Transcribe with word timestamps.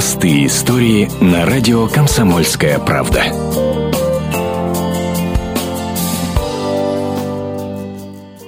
Простые 0.00 0.46
истории 0.46 1.10
на 1.22 1.44
радио 1.44 1.86
«Комсомольская 1.86 2.78
правда». 2.78 3.22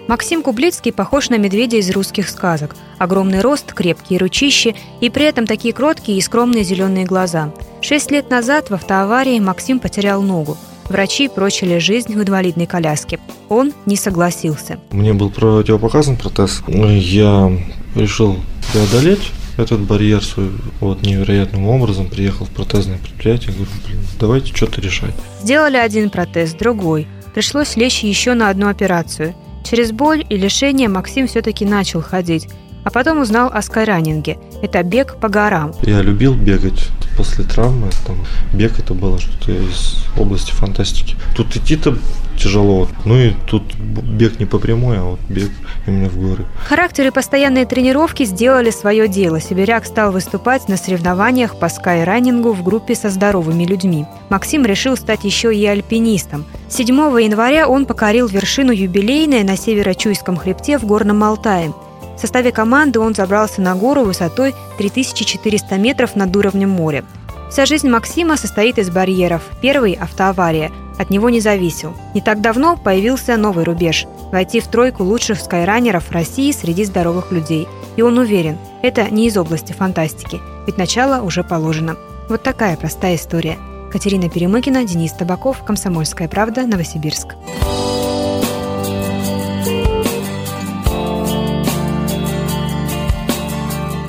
Максим 0.08 0.42
Кублицкий 0.42 0.94
похож 0.94 1.28
на 1.28 1.36
медведя 1.36 1.76
из 1.76 1.90
русских 1.90 2.30
сказок. 2.30 2.74
Огромный 2.96 3.42
рост, 3.42 3.74
крепкие 3.74 4.18
ручищи 4.18 4.74
и 5.02 5.10
при 5.10 5.26
этом 5.26 5.46
такие 5.46 5.74
кроткие 5.74 6.16
и 6.16 6.22
скромные 6.22 6.64
зеленые 6.64 7.04
глаза. 7.04 7.52
Шесть 7.82 8.10
лет 8.10 8.30
назад 8.30 8.70
в 8.70 8.72
автоаварии 8.72 9.38
Максим 9.38 9.78
потерял 9.78 10.22
ногу. 10.22 10.56
Врачи 10.88 11.28
прочили 11.28 11.76
жизнь 11.76 12.14
в 12.14 12.22
инвалидной 12.22 12.64
коляске. 12.64 13.18
Он 13.50 13.74
не 13.84 13.96
согласился. 13.96 14.80
Мне 14.90 15.12
был 15.12 15.28
противопоказан 15.28 16.16
протез. 16.16 16.62
Я 16.66 17.52
решил 17.94 18.38
преодолеть 18.72 19.32
этот 19.56 19.80
барьер 19.80 20.24
свой 20.24 20.50
вот 20.80 21.02
невероятным 21.02 21.66
образом 21.66 22.08
приехал 22.08 22.46
в 22.46 22.50
протезное 22.50 22.98
предприятие, 22.98 23.52
говорю, 23.54 23.70
блин, 23.86 24.00
давайте 24.18 24.54
что-то 24.54 24.80
решать. 24.80 25.14
Сделали 25.42 25.76
один 25.76 26.10
протез, 26.10 26.54
другой. 26.54 27.06
Пришлось 27.34 27.76
лечь 27.76 28.02
еще 28.02 28.34
на 28.34 28.50
одну 28.50 28.68
операцию. 28.68 29.34
Через 29.64 29.92
боль 29.92 30.24
и 30.28 30.36
лишение 30.36 30.88
Максим 30.88 31.26
все-таки 31.26 31.64
начал 31.64 32.02
ходить, 32.02 32.48
а 32.84 32.90
потом 32.90 33.20
узнал 33.20 33.50
о 33.52 33.62
скайранинге. 33.62 34.38
Это 34.62 34.82
бег 34.82 35.16
по 35.16 35.28
горам. 35.28 35.72
Я 35.82 36.02
любил 36.02 36.34
бегать 36.34 36.88
после 37.16 37.44
травмы. 37.44 37.88
Там, 38.06 38.16
бег 38.52 38.78
это 38.78 38.94
было 38.94 39.18
что-то 39.18 39.52
из 39.52 40.04
области 40.16 40.52
фантастики. 40.52 41.16
Тут 41.36 41.54
идти-то 41.56 41.96
тяжело. 42.36 42.88
Ну 43.04 43.16
и 43.16 43.32
тут 43.46 43.74
бег 43.74 44.40
не 44.40 44.46
по 44.46 44.58
прямой, 44.58 44.98
а 44.98 45.02
вот 45.02 45.20
бег 45.28 45.50
именно 45.86 46.08
в 46.08 46.16
горы. 46.18 46.44
Характер 46.66 47.08
и 47.08 47.10
постоянные 47.10 47.66
тренировки 47.66 48.24
сделали 48.24 48.70
свое 48.70 49.08
дело. 49.08 49.40
Сибиряк 49.40 49.84
стал 49.86 50.12
выступать 50.12 50.68
на 50.68 50.76
соревнованиях 50.76 51.58
по 51.58 51.68
скайранингу 51.68 52.52
в 52.52 52.62
группе 52.62 52.94
со 52.94 53.10
здоровыми 53.10 53.64
людьми. 53.64 54.06
Максим 54.30 54.64
решил 54.64 54.96
стать 54.96 55.24
еще 55.24 55.54
и 55.54 55.64
альпинистом. 55.66 56.44
7 56.68 56.86
января 57.22 57.68
он 57.68 57.84
покорил 57.86 58.26
вершину 58.26 58.72
юбилейной 58.72 59.44
на 59.44 59.56
Северо-Чуйском 59.56 60.36
хребте 60.36 60.78
в 60.78 60.84
Горном 60.84 61.22
Алтае. 61.22 61.72
В 62.16 62.20
составе 62.20 62.52
команды 62.52 63.00
он 63.00 63.14
забрался 63.14 63.60
на 63.60 63.74
гору 63.74 64.02
высотой 64.02 64.54
3400 64.78 65.76
метров 65.78 66.16
над 66.16 66.34
уровнем 66.36 66.70
моря. 66.70 67.04
Вся 67.50 67.66
жизнь 67.66 67.88
Максима 67.88 68.36
состоит 68.36 68.78
из 68.78 68.90
барьеров. 68.90 69.42
Первый– 69.60 69.92
автоавария. 70.00 70.70
От 70.98 71.10
него 71.10 71.30
не 71.30 71.40
зависел. 71.40 71.94
Не 72.14 72.20
так 72.20 72.40
давно 72.40 72.76
появился 72.76 73.36
новый 73.36 73.64
рубеж– 73.64 74.06
войти 74.32 74.60
в 74.60 74.66
тройку 74.66 75.04
лучших 75.04 75.38
скайранеров 75.38 76.10
России 76.10 76.50
среди 76.52 76.84
здоровых 76.84 77.30
людей. 77.30 77.68
И 77.96 78.02
он 78.02 78.18
уверен, 78.18 78.56
это 78.82 79.10
не 79.10 79.26
из 79.26 79.36
области 79.36 79.72
фантастики, 79.72 80.40
ведь 80.66 80.78
начало 80.78 81.22
уже 81.22 81.44
положено. 81.44 81.96
Вот 82.28 82.42
такая 82.42 82.76
простая 82.76 83.16
история. 83.16 83.58
Катерина 83.92 84.30
Перемыкина, 84.30 84.84
Денис 84.84 85.12
Табаков, 85.12 85.62
«Комсомольская 85.64 86.26
правда», 86.26 86.66
Новосибирск. 86.66 87.34